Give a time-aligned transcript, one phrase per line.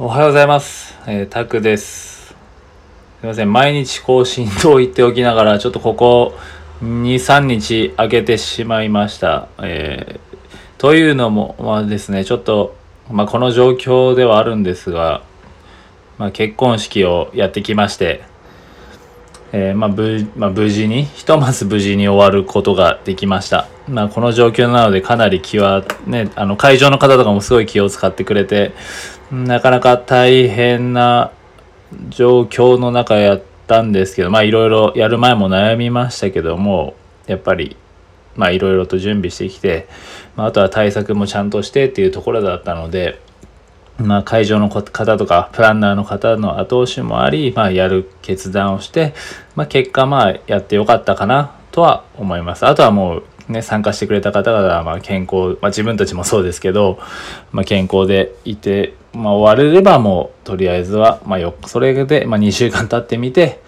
[0.00, 0.96] おはようございます。
[1.08, 2.28] えー、タクです。
[2.28, 2.34] す
[3.24, 3.52] いません。
[3.52, 6.38] 毎日更新と言っておきながら、ちょっとここ
[6.84, 9.48] 2、3日空けてしまいました。
[9.60, 10.38] えー
[10.78, 12.76] というのも、まあですね、ちょっと、
[13.10, 15.24] まあこの状況ではあるんですが、
[16.16, 18.22] まあ結婚式をやってきまして、
[19.50, 19.90] えーまあ
[20.36, 23.66] まあ、無事に、ひとまず無事に終わることができました。
[23.88, 28.72] まあ、この状況なのでかなり気は、ね、あの会場の方とかもすごい気を使ってくれて、
[29.32, 31.32] なかなか大変な
[32.10, 36.94] 状況の中やったんですけど、まあいろいろやる前も悩みましたけども、
[37.26, 37.76] やっぱり、
[38.36, 39.88] まあいろいろと準備してきて、
[40.36, 43.20] まあ、あとは対策もちゃんとしてっていうところだったので、
[43.98, 49.12] まあ、会場の方とかプランナーの方の後押しもあり、まあ、やる決断をして、
[49.56, 52.64] まあ、結果まあやってよかったかなとは思います。
[52.64, 56.98] あとはもうね、参加してくれた方々はま健康、まあ、自分たちもそうですけど、
[57.50, 63.60] まあ、健康でいて、まあ、終われればもうとりあえずは、まあ、よそれで、ま、2週間経ってみて、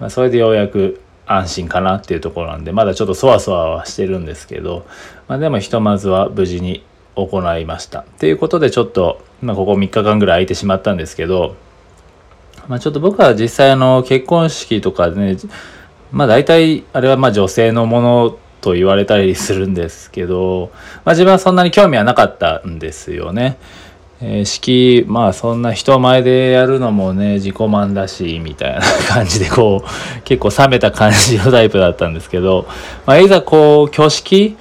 [0.00, 4.86] ま、それでようやく安心かなっていうところなんでまだちょっとそわそわはしてるんですけど、
[5.28, 6.84] ま、でもひとまずは無事に
[7.14, 8.00] 行いました。
[8.00, 11.56] っていうことでちょっと、ま、ここ3日間ぐらい空いてしまったんですけど、
[12.68, 15.36] ま、ちょっと僕は実際あの結婚式とかね
[16.12, 20.70] まあ大体あれはまあ女性のものと言われたりするんですけど、
[21.04, 23.56] まあ、自分はそんなに興味はなかったんですよね。
[24.20, 29.88] えー式まあそんな人前でやるのもね自己満だしみたいな感じでこう
[30.24, 32.66] 結構冷めた感じのタイプだったんですけど、
[33.06, 34.56] まあ、いざこう挙式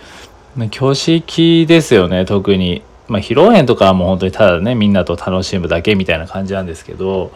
[0.55, 2.83] 挙式ですよね特に。
[3.07, 7.31] まあ、披露宴とかはもう本当にただねみんなと楽しむだけみたいな感じなんですけど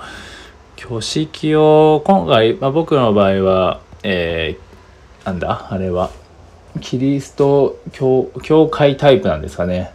[0.77, 4.71] 挙式を今回、まあ、僕の場合は、えー
[5.25, 6.09] なんだあれは
[6.79, 9.91] キリスト教教会タイプなんですかね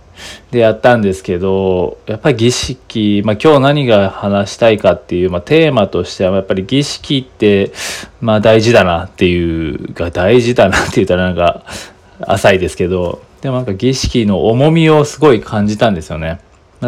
[0.51, 7.73] でやったんですけどやっぱり儀式、まあ、今日何が話したいかっていう、まあ、テーマとしてはやっぱり儀式って、
[8.21, 11.65] まあ、大事だなっていうが大事だなって言ったらなんか
[12.21, 16.41] 浅いですけどでもなんか儀式の重みをすごい感じたんですよね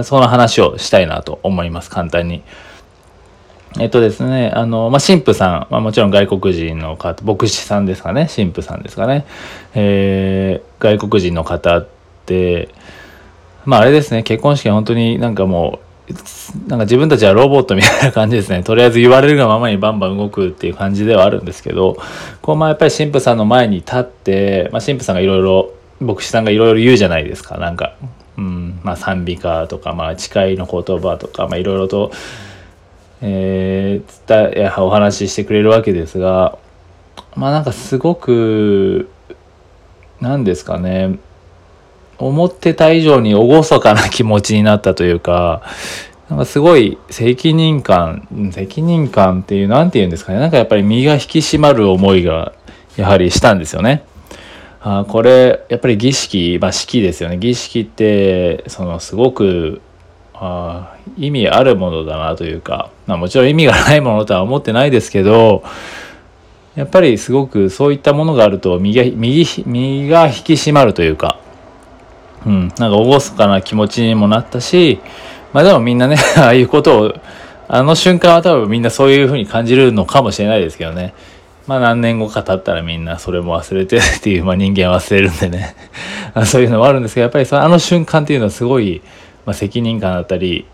[0.05, 2.43] その話をしたいなと思います簡単に。
[3.81, 9.27] えっとですね、あの、まあ、神父さん、まあ、もちろん外国人の方、牧師さんですかね、神父さんですかね、
[9.75, 11.89] えー外国人の方っ
[12.25, 12.69] て、
[13.65, 18.63] まあ、あれですね、結婚式は本当になんかもう、なんか自分たちはロボットみたいな感じですね。
[18.63, 21.99] とりあえず言われるがままにバンバン動くっていう感じではあるんですけど、
[22.41, 27.95] こう、ま、やっぱり神父さんの前に立って、まあ、神父さんがいろいろ、牧師さんがいろいろ言うじゃないですか、なんか。
[28.39, 32.13] うん、まあ、賛美歌とか、まあ、誓いの言葉とか、まあ、いろいろと、
[33.21, 36.59] えー、伝えお話ししてくれるわけですが
[37.35, 39.11] まあなんかすごく
[40.21, 41.19] 何ですかね
[42.19, 45.63] 思ってた以上に厳かな気持ちになったというか
[46.29, 52.53] なんかすごい責任感責任感っていう何て言うんですかねなんかやっぱり身が引き締まる思いが
[52.97, 54.05] やはりしたんですよね。
[54.81, 59.81] あこれやっぱり儀式、まあ、式ですよね儀式ってそのすごく
[60.41, 65.65] あ意味あるものだなというか、まあ、もちろん意味がないものとは思ってないですけど
[66.77, 71.41] やっぱりすごくそういったものがあると身が身身が引き締まるというか、
[72.47, 75.01] うん、なんか厳かな気持ちにもなったし、
[75.53, 77.15] まあ、でもみんなね ああいうことを
[77.67, 81.15] あの瞬間は多分みんなそういうふうに感じるのかもしれないですけどね。
[81.67, 85.77] まあ何年後か経ったらみんなそれも忘れてっていう、まあ人間忘れるんでね。
[86.47, 89.03] そういうのもあるんですけど、やっぱりそのあの瞬間っていうのはすごい、
[89.49, 90.67] まあ、責任感だったり、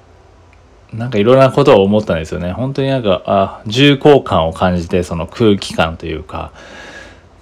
[0.93, 2.51] なんかいろんなことを思ったんですよね。
[2.51, 6.51] 本当になんか、あ、重厚感を感じて、その空気感というか、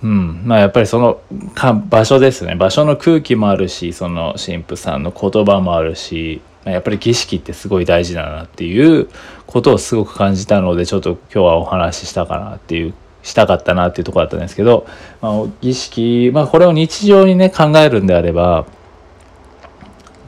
[0.02, 0.42] うん。
[0.44, 1.22] まあやっぱりその
[1.54, 2.54] か場所ですね。
[2.54, 9.08] 場所の空気もあるし、その神父さんの言葉もあるし、やっぱり儀式ってすごい大事だなっていう
[9.46, 14.86] ことをすごく感じたので、ちょっと今日はお話ししたかなっていう、したかったなっていうとこだったんですけど、
[15.22, 18.66] まあ儀式、まあこれを日常にね、考えるんであれば、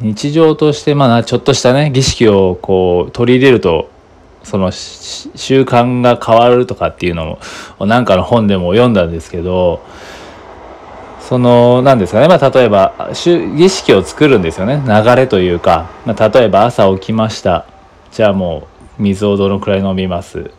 [0.01, 3.91] 日常としてまあちょっとしたね儀式をこう取り入れると
[4.43, 7.39] その習慣が変わるとかっていうの
[7.79, 9.83] もなんかの本でも読んだんですけど
[11.21, 12.29] その何ですかね。
[12.29, 13.11] まあ例えば
[13.57, 14.83] 儀式を作るんですよね。
[14.87, 17.65] 流れというか、まあ、例えば朝起きました。
[18.13, 18.69] じゃあも
[18.99, 20.51] う水をどのくらい飲みます？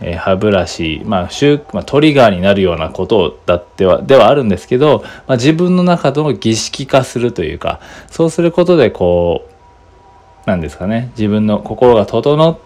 [0.00, 1.30] えー歯ブラシ、まあ
[1.72, 7.80] まあ、トリガーになるようなことだってはではあるんですけど、まあ、自分の中での儀式化するというか
[8.10, 9.48] そうすることでこ
[10.46, 12.58] うなんですかね自分の心が整っ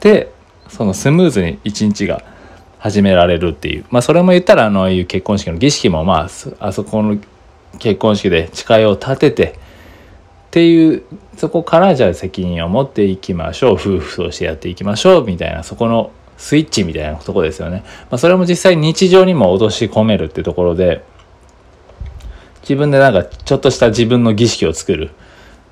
[0.00, 0.32] て
[0.68, 2.22] そのスムーズに一日が
[2.78, 3.84] 始められるっていう。
[3.90, 7.18] まあそれも言ったらあのいう結婚式の儀式もまああそこの
[7.78, 9.50] 結婚式で誓いを立ててっ
[10.50, 11.02] ていう
[11.36, 13.72] そこからじゃあ責任を持っていきましょう。
[13.72, 15.24] 夫婦としてやっていきましょう。
[15.24, 17.82] みたいなそこのスイッチみたいなとこですよね。
[18.10, 21.04] まあ、それも実際日常にも落とし込めるってところで
[22.62, 25.10] 自分でなんかちょっとした自分の儀式を作る。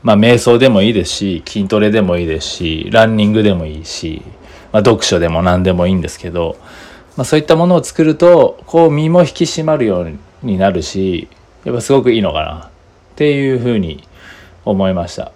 [0.03, 4.23] まあ瞑想でもいいですし筋トレでもいいですしランニングでもいいし、
[4.71, 6.59] まあ、読書でも何でもいいんですけど、
[7.17, 10.13] まあ、そういったものを作るとこう身も引き締まるよう
[10.43, 11.29] になるし
[11.65, 12.71] やっぱすごくいいのかなっ
[13.17, 14.07] ていうふうに
[14.67, 15.33] 思いました。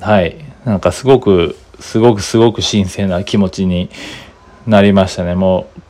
[0.00, 3.90] はいなんかすごくすごくすごく神聖な気持ちに
[4.66, 5.34] なりましたね。
[5.34, 5.82] もう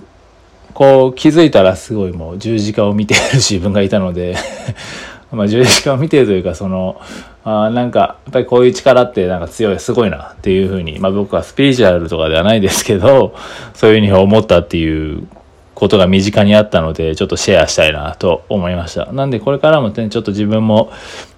[0.75, 4.37] こう気づいたらすごいもう十字架を見ている自分がいたので
[5.31, 7.01] まあ十字架を見てるというかその
[7.45, 13.35] あなんかやっぱりこういう力ってなんか強いすごいなっていうふうに、まあ、僕はスピリチュアルとかではないですけど
[13.75, 15.27] そういうふうに思ったっていう
[15.75, 19.13] ことが身近にあったのでちょっとシェアしたいなと思いました。
[19.13, 20.91] なんでこれからもねちょっと自分も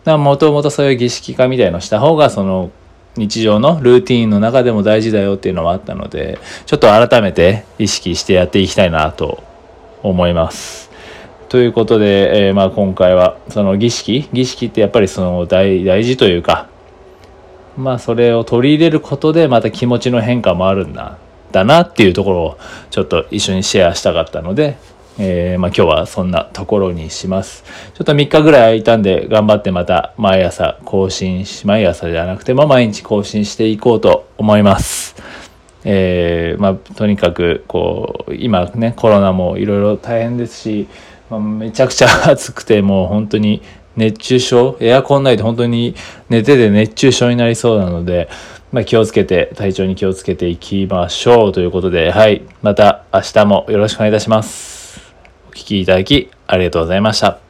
[0.05, 2.71] もともとそういう儀式化みたいのした方がその
[3.17, 9.43] 日常のルーティーンの中でも大事だよっていうのはあったのでちょっと改めて意識してやっていきたいなと
[10.03, 10.91] 思います。
[11.49, 16.69] ということで、えー、まあ今回はその儀式儀式ってやっぱりその大大事というか
[17.77, 21.19] まあそれを取り入れることでまた気持ちの変化もあるんだ
[21.53, 22.59] だなっていうところを
[22.91, 24.77] ちょっと一緒にシェアしたかったので
[25.19, 27.65] えー、まあ、今日はそんなところにします。
[27.95, 35.15] ちょっと3日ぐらい空いたんで頑張ってまた毎朝更新し、毎朝じゃなくても毎日更新していこうと思います。
[35.85, 40.89] えー、まあ、とにかくこう今ねコロナもいろいろ大変ですし、
[41.31, 43.63] まあ、めちゃくちゃ暑くてもう本当に
[43.97, 45.95] 熱中症エアコンないと本当に
[46.29, 48.29] 寝てて熱中症になりそうなので、
[48.73, 54.84] まあ、気をつけて体調に気をつけていきましょうということではいまた明日もよろしくお願いいたします。
[55.55, 57.44] 聴きいただきありがとうございました。